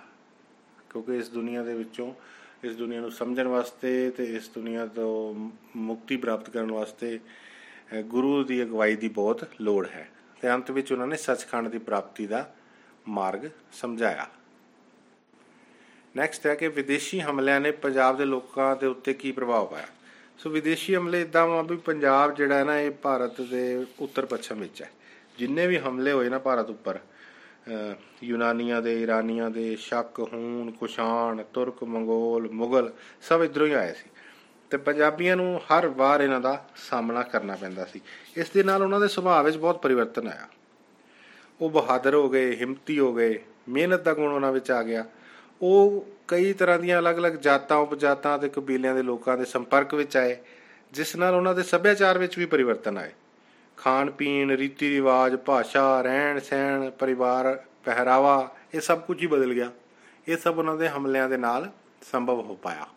ਕਿਉਂਕਿ 0.95 1.17
ਇਸ 1.17 1.29
ਦੁਨੀਆ 1.29 1.63
ਦੇ 1.63 1.73
ਵਿੱਚੋਂ, 1.73 2.13
ਇਸ 2.63 2.75
ਦੁਨੀਆ 2.75 2.99
ਨੂੰ 2.99 3.11
ਸਮਝਣ 3.11 3.47
ਵਾਸਤੇ 3.47 4.09
ਤੇ 4.09 4.23
ਇਸ 4.35 4.49
ਦੁਨੀਆ 4.49 4.85
ਤੋਂ 4.85 5.33
ਮੁਕਤੀ 5.75 6.17
ਪ੍ਰਾਪਤ 6.17 6.49
ਕਰਨ 6.49 6.71
ਵਾਸਤੇ 6.71 7.19
ਗੁਰੂ 8.05 8.43
ਦੀ 8.43 8.63
ਅਗਵਾਈ 8.63 8.95
ਦੀ 8.95 9.07
ਬਹੁਤ 9.07 9.47
ਲੋੜ 9.61 9.87
ਹੈ। 9.87 10.09
ਤੇ 10.41 10.49
ਅੰਤ 10.49 10.71
ਵਿੱਚ 10.71 10.91
ਉਹਨਾਂ 10.91 11.07
ਨੇ 11.07 11.17
ਸੱਚਖੰਡ 11.17 11.67
ਦੀ 11.67 11.77
ਪ੍ਰਾਪਤੀ 11.77 12.27
ਦਾ 12.27 12.53
ਮਾਰਗ 13.07 13.49
ਸਮਝਾਇਆ। 13.73 14.27
ਨੈਕਸਟ 16.15 16.47
ਹੈ 16.47 16.55
ਕਿ 16.55 16.67
ਵਿਦੇਸ਼ੀ 16.67 17.19
ਹਮਲਿਆਂ 17.21 17.59
ਨੇ 17.61 17.71
ਪੰਜਾਬ 17.71 18.17
ਦੇ 18.17 18.25
ਲੋਕਾਂ 18.25 18.75
ਦੇ 18.75 18.87
ਉੱਤੇ 18.87 19.13
ਕੀ 19.13 19.31
ਪ੍ਰਭਾਵ 19.31 19.65
ਪਾਇਆ? 19.65 19.87
ਸੋ 20.37 20.49
ਵਿਦੇਸ਼ੀ 20.49 20.95
ਹਮਲੇ 20.95 21.21
ਇਦਾਂ 21.21 21.47
ਆ 21.47 21.61
ਵੀ 21.61 21.77
ਪੰਜਾਬ 21.77 22.35
ਜਿਹੜਾ 22.35 22.57
ਹੈ 22.57 22.63
ਨਾ, 22.63 22.79
ਇਹ 22.79 22.91
ਭਾਰਤ 22.91 23.41
ਦੇ 23.41 23.85
ਉੱਤਰ 23.99 24.25
ਪੱਛਮ 24.25 24.59
ਵਿੱਚ 24.59 24.81
ਹੈ। 24.81 24.91
ਜਿੰਨੇ 25.37 25.67
ਵੀ 25.67 25.77
ਹਮਲੇ 25.77 26.11
ਹੋਏ 26.11 26.29
ਨਾ 26.29 26.39
ਭਾਰਤ 26.39 26.69
ਉੱਪਰ 26.69 26.99
ਯੂਨਾਨੀਆਂ 28.23 28.81
ਦੇ, 28.81 29.03
ਇਰਾਨੀਆਂ 29.03 29.49
ਦੇ, 29.49 29.75
ਸ਼ੱਕ, 29.75 30.19
ਹੂਨ 30.19 30.71
ਕੁਸ਼ਾਨ 30.71 31.43
ਤੁਰਕ, 31.53 31.83
ਮੰਗੋਲ, 31.83 32.51
ਮੁਗਲ 32.51 32.93
ਸਭ 33.21 33.41
ਇਧਰੋਂ 33.45 33.67
ਹੀ 33.67 33.73
ਆਏ 33.73 33.93
ਸੀ। 33.93 34.09
ਤੇ 34.69 34.77
ਪੰਜਾਬੀਆਂ 34.77 35.35
ਨੂੰ 35.35 35.61
ਹਰ 35.61 35.87
ਵਾਰ 35.87 36.21
ਇਹਨਾਂ 36.21 36.41
ਦਾ 36.41 36.65
ਸਾਹਮਣਾ 36.75 37.21
ਕਰਨਾ 37.21 37.55
ਪੈਂਦਾ 37.55 37.85
ਸੀ। 37.85 38.01
ਇਸ 38.37 38.49
ਦੇ 38.49 38.63
ਨਾਲ 38.63 38.81
ਉਹਨਾਂ 38.81 38.99
ਦੇ 38.99 39.07
ਸੁਭਾਅ 39.07 39.43
ਵਿੱਚ 39.43 39.57
ਬਹੁਤ 39.57 39.81
ਪਰਿਵਰਤਨ 39.81 40.27
ਆਇਆ। 40.27 40.47
ਉਹ 41.61 41.69
ਬਹਾਦਰ 41.69 42.13
ਹੋ 42.13 42.29
ਗਏ, 42.29 42.55
ਹਿੰਮਤੀ 42.55 42.99
ਹੋ 42.99 43.13
ਗਏ, 43.13 43.39
ਮਿਹਨਤ 43.69 44.01
ਦਾ 44.01 44.13
ਗੁਣ 44.13 44.31
ਉਹਨਾਂ 44.31 44.51
ਵਿੱਚ 44.51 44.71
ਆ 44.71 44.83
ਗਿਆ। 44.83 45.05
ਉਹ 45.61 46.07
ਕਈ 46.27 46.53
ਤਰ੍ਹਾਂ 46.53 46.79
ਦੀਆਂ 46.79 46.99
ਅਲੱਗ-ਅਲੱਗ 46.99 47.33
ਜਾਤਾਂ, 47.33 47.77
ਉਪਜਾਤਾਂ 47.77 48.39
ਤੇ 48.39 48.49
ਕਬੀਲਿਆਂ 48.49 48.95
ਦੇ 48.95 49.03
ਲੋਕਾਂ 49.03 49.37
ਦੇ 49.37 49.45
ਸੰਪਰਕ 49.45 49.93
ਵਿੱਚ 49.93 50.17
ਆਏ, 50.17 50.37
ਜਿਸ 50.91 51.15
ਨਾਲ 51.15 51.35
ਉਹਨਾਂ 51.35 51.55
ਦੇ 51.55 51.63
ਸੱਭਿਆਚਾਰ 51.63 52.17
ਵਿੱਚ 52.17 52.37
ਵੀ 52.37 52.45
ਪਰਿਵਰਤਨ 52.45 52.97
ਆਏ। 52.97 53.11
ਖਾਣ 53.77 54.09
ਪੀਣ, 54.11 54.51
ਰੀਤੀ 54.51 54.89
ਰਿਵਾਜ, 54.89 55.35
ਭਾਸ਼ਾ, 55.35 56.01
ਰਹਿਣ 56.01 56.39
ਸਹਿਣ, 56.39 56.89
ਪਰਿਵਾਰ 56.89 57.63
ਪਹਿਰਾਵਾ, 57.85 58.55
ਇਹ 58.73 58.81
ਸਭ 58.81 59.01
ਕੁਝ 59.01 59.21
ਹੀ 59.21 59.27
ਬਦਲ 59.27 59.53
ਗਿਆ। 59.53 59.71
ਇਹ 60.27 60.37
ਸਭ 60.37 60.57
ਉਹਨਾਂ 60.57 60.75
ਦੇ 60.77 60.89
ਹਮਲਿਆਂ 60.89 61.29
ਦੇ 61.29 61.37
ਨਾਲ 61.37 61.71
ਸੰਭਵ 62.11 62.39
ਹੋ 62.41 62.55
ਪਾਇਆ। 62.55 62.87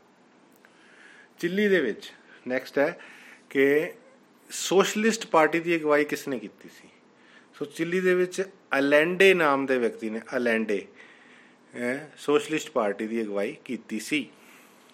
ਚਿੱਲੀ 1.38 1.68
ਦੇ 1.68 1.80
ਵਿੱਚ 1.80 2.12
ਨੈਕਸਟ 2.49 2.78
ਹੈ 2.78 2.99
ਕਿ 3.50 3.92
ਸੋਸ਼ਲਿਸਟ 4.50 5.26
ਪਾਰਟੀ 5.26 5.61
ਦੀ 5.61 5.76
ਅਗਵਾਈ 5.76 6.04
ਕਿਸ 6.04 6.26
ਨੇ 6.28 6.38
ਕੀਤੀ 6.38 6.68
ਸੀ? 6.68 6.88
ਸੋ 7.54 7.64
ਚਿੱਲੀ 7.64 8.00
ਦੇ 8.00 8.14
ਵਿੱਚ 8.14 8.42
ਅਲੈਂਡੇ 8.78 9.32
ਨਾਮ 9.35 9.66
ਦੇ 9.66 9.78
ਵਿਅਕਤੀ 9.78 10.11
ਨੇ, 10.11 10.20
ਅਲੈਂਡੇ 10.37 10.87
ਸੋਸ਼ਲਿਸਟ 12.18 12.70
ਪਾਰਟੀ 12.70 13.06
ਦੀ 13.06 13.23
ਅਗਵਾਈ 13.23 13.56
ਕੀਤੀ 13.64 14.00
ਸੀ। 14.00 14.28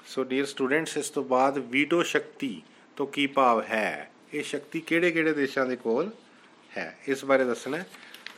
ਸੋ 0.07 0.25
ਡੀਅਰ 0.25 0.47
ਸਟੂਡੈਂਟਸ 0.47 0.97
ਇਸ 0.97 1.11
ਤੋਂ 1.11 1.25
ਬਾਅਦ 1.25 1.59
ਵੀਟੋ 1.59 2.03
ਸ਼ਕਤੀ 2.03 2.63
ਤੋਂ 2.97 3.07
ਕੀ 3.07 3.27
ਭਾਵ 3.27 3.63
ਹੈ? 3.63 4.11
ਇਹ 4.35 4.43
ਸ਼ਕਤੀ 4.43 4.81
ਕਿਹੜੇ-ਕਿਹੜੇ 4.81 5.33
ਦੇਸ਼ਾਂ 5.33 5.67
ਦੇ 5.67 5.77
ਕੋਲ 5.77 6.11
ਹੈ? 6.77 6.99
ਇਸ 7.09 7.25
ਬਾਰੇ 7.25 7.45
ਦੱਸਣਾ 7.45 7.79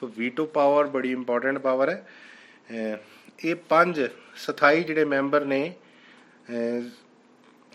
ਸੋ 0.00 0.06
ਵੀਟੋ 0.06 0.46
ਪਾਵਰ 0.46 0.86
ਬੜੀ 0.86 1.12
ਇੰਪੋਰਟੈਂਟ 1.12 1.58
ਪਾਵਰ 1.58 1.88
ਹੈ। 1.88 2.06
ਇਹ 3.44 3.54
ਪੰਜ 3.54 4.08
ਸਥਾਈ 4.36 4.82
ਜਿਹੜੇ 4.82 5.04
ਮੈਂਬਰ 5.04 5.44
ਨੇ 5.44 5.74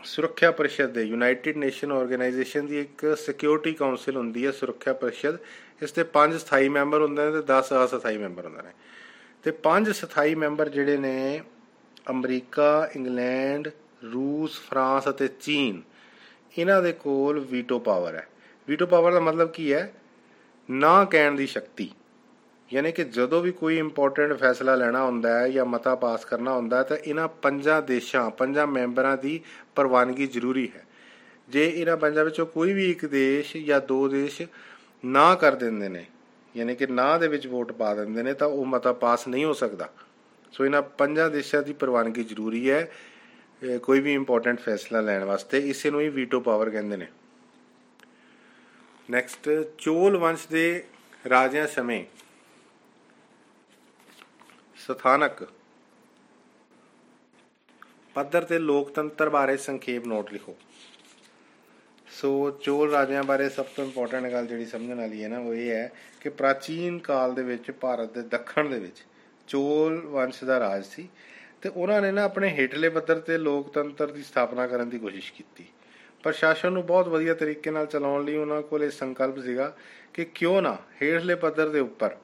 ਸੁਰੱਖਿਆ 0.03 0.51
ਪਰਿਸ਼ਦ 0.51 0.89
ਦੇ 0.89 1.03
ਯੂਨਾਈਟਿਡ 1.03 1.57
ਨੇਸ਼ਨ 1.57 1.91
ਆਰਗੇਨਾਈਜੇਸ਼ਨ 1.91 2.65
ਦੀ 2.65 2.79
ਇੱਕ 2.79 3.17
ਸਿਕਿਉਰਿਟੀ 3.17 3.73
ਕਾਉਂਸਲ 3.73 4.17
ਹੁੰਦੀ 4.17 4.45
ਹੈ 4.45 4.51
ਸੁਰੱਖਿਆ 4.51 4.93
ਪਰਿਸ਼ਦ। 4.93 5.37
ਇਸ 5.83 5.91
ਤੇ 5.91 6.03
ਪੰਜ 6.03 6.35
ਸਥਾਈ 6.35 6.69
ਮੈਂਬਰ 6.69 7.01
ਹੁੰਦੇ 7.01 7.25
ਨੇ 7.25 7.31
ਤੇ 7.31 7.41
10 7.41 7.73
ਅਸਥਾਈ 7.85 8.17
ਮੈਂਬਰ 8.17 8.45
ਹੁੰਦੇ 8.45 8.61
ਨੇ। 8.61 8.71
ਤੇ 9.43 9.51
ਪੰਜ 9.51 9.89
ਸਥਾਈ 9.89 10.35
ਮੈਂਬਰ 10.35 10.69
ਜਿਹੜੇ 10.69 10.97
ਨੇ, 10.97 11.41
ਅਮਰੀਕਾ, 12.09 12.89
ਇੰਗਲੈਂਡ, 12.95 13.67
ਰੂਸ, 14.13 14.59
ਫਰਾਂਸ 14.59 15.09
ਅਤੇ 15.09 15.27
ਚੀਨ। 15.27 15.81
ਇਹਨਾਂ 16.57 16.81
ਦੇ 16.81 16.91
ਕੋਲ 16.91 17.39
ਵੀਟੋ 17.39 17.79
ਪਾਵਰ 17.79 18.15
ਹੈ। 18.15 18.27
ਵੀਟੋ 18.67 18.85
ਪਾਵਰ 18.85 19.13
ਦਾ 19.13 19.19
ਮਤਲਬ 19.19 19.51
ਕੀ 19.51 19.73
ਹੈ? 19.73 19.93
ਨਾ 20.69 21.05
ਕਹਿਣ 21.05 21.35
ਦੀ 21.35 21.47
ਸ਼ਕਤੀ। 21.47 21.91
ਯਾਨੀ 22.73 22.91
ਕਿ 22.91 23.03
ਜਦੋਂ 23.03 23.41
ਵੀ 23.41 23.51
ਕੋਈ 23.51 23.77
ਇੰਪੋਰਟੈਂਟ 23.77 24.33
ਫੈਸਲਾ 24.33 24.75
ਲੈਣਾ 24.75 25.03
ਹੁੰਦਾ 25.03 25.39
ਹੈ 25.39 25.49
ਜਾਂ 25.49 25.65
ਮਤਾ 25.65 25.95
ਪਾਸ 25.95 26.25
ਕਰਨਾ 26.25 26.53
ਹੁੰਦਾ 26.53 26.77
ਹੈ 26.77 26.83
ਤਾਂ 26.83 26.97
ਇਹਨਾਂ 26.97 27.27
ਪੰਜਾਂ 27.27 27.81
ਦੇਸ਼ਾਂ, 27.81 28.29
ਪੰਜਾਂ 28.29 28.67
ਮੈਂਬਰਾਂ 28.67 29.17
ਦੀ 29.17 29.39
ਪ੍ਰਵਾਨਗੀ 29.75 30.27
ਜ਼ਰੂਰੀ 30.27 30.71
ਹੈ। 30.75 30.83
ਜੇ 31.49 31.67
ਇਹਨਾਂ 31.75 31.97
ਪੰਜਾਂ 31.97 32.25
ਵਿੱਚੋਂ 32.25 32.45
ਕੋਈ 32.45 32.73
ਵੀ 32.73 32.91
ਇੱਕ 32.91 33.05
ਦੇਸ਼ 33.05 33.57
ਜਾਂ 33.57 33.81
ਦੋ 33.81 34.07
ਦੇਸ਼ 34.07 34.41
ਨਾ 35.05 35.35
ਕਰ 35.35 35.55
ਦਿੰਦੇ 35.55 35.89
ਨੇ, 35.89 36.05
ਯਾਨੀ 36.55 36.75
ਕਿ 36.75 36.87
ਨਾ 36.87 37.17
ਦੇ 37.17 37.27
ਵਿੱਚ 37.27 37.47
ਵੋਟ 37.47 37.71
ਪਾ 37.71 37.95
ਦਿੰਦੇ 37.95 38.23
ਨੇ 38.23 38.33
ਤਾਂ 38.33 38.47
ਉਹ 38.47 38.65
ਮਤਾ 38.65 38.93
ਪਾਸ 38.93 39.27
ਨਹੀਂ 39.27 39.45
ਹੋ 39.45 39.53
ਸਕਦਾ। 39.53 39.89
ਸੋ 40.51 40.65
ਇਹਨਾਂ 40.65 40.81
ਪੰਜਾਂ 40.81 41.29
ਦੇਸ਼ਾਂ 41.29 41.61
ਦੀ 41.63 41.73
ਪ੍ਰਵਾਨਗੀ 41.73 42.23
ਜ਼ਰੂਰੀ 42.23 42.69
ਹੈ। 42.69 42.91
ਕੋਈ 43.61 43.99
ਵੀ 43.99 44.13
ਇੰਪੋਰਟੈਂਟ 44.13 44.59
ਫੈਸਲਾ 44.59 45.01
ਲੈਣ 45.01 45.23
ਵਾਸਤੇ 45.23 45.59
ਇਸੇ 45.69 45.89
ਨੂੰ 45.91 46.01
ਹੀ 46.01 46.07
ਵੀਟੋ 46.09 46.39
ਪਾਵਰ 46.39 46.69
ਕਹਿੰਦੇ 46.69 46.97
ਨੇ। 46.97 47.07
ਨੈਕਸਟ 49.09 49.49
ਚੋਲ 49.77 50.17
ਵੰਸ਼ 50.17 50.47
ਦੇ 50.47 50.83
ਰਾਜਿਆਂ 51.29 51.67
ਸਮੇਂ 51.67 52.03
ਸਥਾਨਕ 54.77 55.43
ਪੱਧਰ 58.15 58.43
ਤੇ 58.43 58.59
ਲੋਕਤੰਤਰ 58.59 59.29
ਬਾਰੇ 59.29 59.57
ਸੰਖੇਪ 59.57 60.07
ਨੋਟ 60.07 60.31
ਲਿਖੋ। 60.33 60.55
ਸੋ 62.11 62.51
ਚੋਲ 62.51 62.91
ਰਾਜਿਆਂ 62.91 63.23
ਬਾਰੇ 63.23 63.49
ਸਭ 63.49 63.65
ਤੋਂ 63.65 63.85
ਇੰਪੋਰਟੈਂਟ 63.85 64.31
ਗੱਲ 64.31 64.47
ਜਿਹੜੀ 64.47 64.65
ਸਮਝਣ 64.65 64.97
ਵਾਲੀ 64.97 65.23
ਹੈ 65.23 65.29
ਨਾ, 65.29 65.39
ਉਹ 65.39 65.53
ਇਹ 65.53 65.69
ਹੈ 65.69 65.91
ਕਿ 66.21 66.29
ਪ੍ਰਾਚੀਨ 66.29 66.99
ਕਾਲ 66.99 67.33
ਦੇ 67.35 67.43
ਵਿੱਚ, 67.43 67.71
ਭਾਰਤ 67.71 68.13
ਦੇ 68.13 68.21
ਦੱਖਣ 68.21 68.69
ਦੇ 68.69 68.79
ਵਿੱਚ 68.79 69.03
ਚੋਲ 69.47 69.99
ਵੰਸ਼ 70.07 70.43
ਦਾ 70.43 70.59
ਰਾਜ 70.59 70.85
ਸੀ। 70.85 71.07
ਤੇ 71.61 71.69
ਉਹਨਾਂ 71.69 72.01
ਨੇ 72.01 72.11
ਨਾ 72.11 72.23
ਆਪਣੇ 72.23 72.49
ਹੇਠਲੇ 72.49 72.89
ਪੱਧਰ 72.89 73.19
ਤੇ 73.19 73.37
ਲੋਕਤੰਤਰ 73.37 74.11
ਦੀ 74.11 74.23
ਸਥਾਪਨਾ 74.23 74.67
ਕਰਨ 74.67 74.89
ਦੀ 74.89 74.99
ਕੋਸ਼ਿਸ਼ 74.99 75.33
ਕੀਤੀ। 75.33 75.65
ਪ੍ਰਸ਼ਾਸਨ 76.23 76.71
ਨੂੰ 76.71 76.85
ਬਹੁਤ 76.85 77.07
ਵਧੀਆ 77.07 77.33
ਤਰੀਕੇ 77.33 77.71
ਨਾਲ 77.71 77.85
ਚਲਾਉਣ 77.85 78.25
ਲਈ 78.25 78.35
ਉਹਨਾਂ 78.35 78.61
ਕੋਲ 78.61 78.83
ਇਹ 78.83 78.89
ਸੰਕਲਪ 78.89 79.39
ਸੀਗਾ 79.39 79.77
ਕਿ 80.13 80.25
ਕਿਉਂ 80.25 80.61
ਨਾ 80.61 80.77
ਹੇਠਲੇ 81.01 81.35
ਪੱਧਰ 81.35 81.69
ਦੇ 81.69 81.79
ਉੱਪਰ 81.79 82.17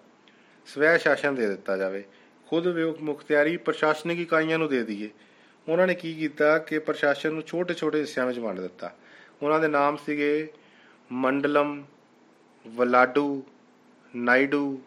ਸਵੈ 0.66 0.98
ਸ਼ਾਸਨ 0.98 1.36
ਦੇ 1.36 1.48
ਦਿੱਤਾ 1.48 1.78
ਜਾਵੇ। 1.78 2.04
ਖੁਦ 2.48 2.68
ਮੁਖਤਿਆਰੀ 3.02 3.58
ਪ੍ਰਸ਼ਾਸਨਿਕ 3.58 4.20
ਇਕਾਈਆਂ 4.20 4.60
ਨੂੰ 4.60 4.70
ਦੇ 4.70 4.84
ਦਈਏ। 4.84 5.10
ਉਹਨਾਂ 5.70 5.88
ਨੇ 5.88 5.96
ਕੀ 5.96 6.14
ਕੀਤਾ 6.14 6.58
ਕਿ 6.58 6.80
ਪ੍ਰਸ਼ਾਸਨ 6.80 7.34
ਨੂੰ 7.34 7.42
ਛੋਟੇ-ਛੋਟੇ 7.42 8.00
ਹਿੱਸਿਆਂ 8.00 8.26
ਵਿੱਚ 8.26 8.40
ਵੰਡ 8.40 8.60
ਦਿੱਤਾ। 8.60 8.96
ਉਹਨਾਂ 9.42 9.60
ਦੇ 9.60 9.68
ਨਾਮ 9.68 9.98
ਸੀਗੇ 9.98 10.48
ਮੰਡਲਮ, 11.12 11.86
ਵਲਾਡੂ 12.68 13.44
ਨਾਈਡੂ 14.16 14.82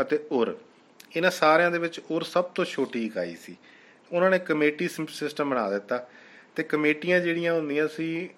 ਅਤੇ 0.00 0.26
ਉਰ। 0.32 0.58
ਇਹਨਾਂ 1.16 1.30
ਸਾਰਿਆਂ 1.30 1.70
ਦੇ 1.70 1.78
ਵਿੱਚ 1.78 2.00
ਉਰ 2.10 2.22
ਸਭ 2.22 2.44
ਤੋਂ 2.44 2.64
ਛੋਟੀ 2.64 3.06
ਇਕਾਈ 3.06 3.36
ਸੀ। 3.36 3.56
ਉਹਨਾਂ 4.12 4.30
ਨੇ 4.30 4.38
ਕਮੇਟੀ 4.38 4.88
ਸਿਸਟਮ 4.88 5.50
ਬਣਾ 5.50 5.68
ਦਿੱਤਾ 5.70 6.06
ਤੇ 6.56 6.62
ਕਮੇਟੀਆਂ 6.62 7.20
ਜਿਹੜੀਆਂ 7.20 7.52
ਹੁੰਦੀਆਂ 7.54 7.88
ਸੀ 7.88 8.28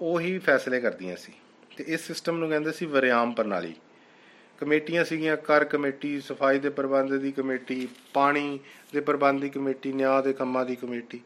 ਉਹੀ 0.00 0.38
ਫੈਸਲੇ 0.38 0.80
ਕਰਦੀਆਂ 0.80 1.16
ਸੀ। 1.16 1.32
ਤੇ 1.76 1.84
ਇਸ 1.88 2.06
ਸਿਸਟਮ 2.06 2.38
ਨੂੰ 2.38 2.48
ਕਹਿੰਦੇ 2.48 2.72
ਸੀ 2.72 2.86
ਵਰਿਆਮ 2.86 3.32
ਪ੍ਰਣਾਲੀ। 3.32 3.74
ਕਮੇਟੀਆਂ 4.58 5.04
ਸੀਗੀਆਂ, 5.04 5.36
ਕਰ 5.36 5.64
ਕਮੇਟੀ, 5.64 6.20
ਸਫ਼ਾਈ 6.20 6.58
ਦੇ 6.58 6.68
ਪ੍ਰਬੰਧ 6.70 7.14
ਦੀ 7.14 7.32
ਕਮੇਟੀ, 7.32 7.88
ਪਾਣੀ 8.14 8.58
ਦੇ 8.92 9.00
ਪ੍ਰਬੰਧ 9.00 9.40
ਦੀ 9.40 9.48
ਕਮੇਟੀ, 9.50 9.92
ਨਿਆਂ 9.92 10.22
ਦੇ 10.22 10.32
ਕੰਮਾਂ 10.32 10.64
ਦੀ 10.64 10.76
ਕਮੇਟੀ। 10.76 11.20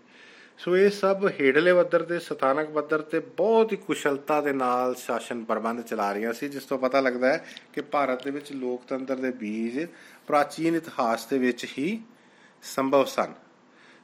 ਸੋ 0.59 0.77
ਇਹ 0.77 0.91
ਸਭ 0.91 1.29
ਹੇਠਲੇ 1.41 1.73
ਪੱਧਰ 1.75 2.03
ਤੇ, 2.03 2.19
ਸਥਾਨਕ 2.19 2.69
ਪੱਧਰ 2.71 3.01
ਤੇ 3.03 3.19
ਬਹੁਤ 3.21 3.73
ਹੀ 3.73 3.77
ਕੁਸ਼ਲਤਾ 3.77 4.41
ਦੇ 4.41 4.53
ਨਾਲ 4.53 4.95
ਸ਼ਾਸਨ 4.95 5.45
ਪ੍ਰਬੰਧ 5.45 5.81
ਚਲਾ 5.83 6.13
ਰਹੀਆਂ 6.13 6.33
ਸੀ, 6.33 6.49
ਜਿਸ 6.49 6.65
ਤੋਂ 6.65 6.79
ਪਤਾ 6.79 7.01
ਲੱਗਦਾ 7.01 7.33
ਹੈ 7.33 7.45
ਕਿ 7.73 7.81
ਭਾਰਤ 7.83 8.25
ਦੇ 8.25 8.31
ਵਿੱਚ 8.31 8.53
ਲੋਕਤੰਤਰ 8.53 9.17
ਦੇ 9.17 9.31
ਬੀਜ 9.31 9.87
ਪ੍ਰਾਚੀਨ 10.27 10.77
ਇਤਿਹਾਸ 10.77 11.27
ਦੇ 11.27 11.39
ਵਿੱਚ 11.39 11.67
ਹੀ 11.79 12.01
ਸੰਭਵ 12.63 13.05
ਸਨ। 13.05 13.33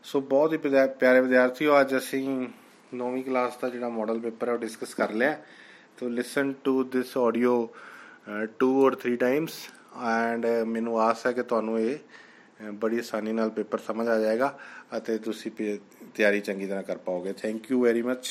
ਸੋ 0.04 0.21
ਬਹੁਤ 0.21 0.52
ਹੀ 0.52 0.59
ਪਿਆਰੇ 0.59 1.21
ਵਿਦਿਆਰਥੀਓ, 1.21 1.80
ਅੱਜ 1.80 1.97
ਅਸੀਂ 1.97 2.49
9ਵੀਂ 2.95 3.23
ਕਲਾਸ 3.25 3.57
ਦਾ 3.62 3.69
ਜਿਹੜਾ 3.69 3.88
ਮਾਡਲ 3.88 4.19
ਪੇਪਰ 4.21 4.49
ਹੈ 4.49 4.52
ਉਹ 4.52 4.59
ਡਿਸਕਸ 4.59 4.95
ਕਰ 4.95 5.12
ਲਿਆ 5.12 5.37
ਤੋ 5.99 6.09
listen 6.09 6.52
to 6.64 6.83
this 6.85 7.16
audio 7.19 7.52
2 8.62 8.71
or 8.85 8.97
3 9.02 9.16
times 9.16 9.52
and 10.07 10.47
ਮੈਨੂੰ 10.66 11.00
ਆਸ 11.00 11.26
ਹੈ 11.26 11.33
ਕਿ 11.33 11.42
ਤੁਹਾਨੂੰ 11.42 11.78
ਇਹ 11.80 12.71
ਬੜੀ 12.80 12.99
ਆਸਾਨੀ 12.99 13.33
ਨਾਲ 13.33 13.50
ਪੇਪਰ 13.50 13.78
ਸਮਝ 13.78 14.09
ਆ 14.09 14.19
ਜਾਏਗਾ 14.19 14.52
ਅਤੇ 14.97 15.19
ਤੁਸੀਂ 15.19 15.50
ਤਿਆਰੀ 16.14 16.40
ਚੰਗੀ 16.40 16.66
ਤਰ੍ਹਾਂ 16.66 16.83
ਕਰ 16.83 16.97
ਪਾਓਗੇ। 16.97 17.33
Thank 17.33 17.71
you 17.71 17.83
very 17.83 18.02
much 18.02 18.28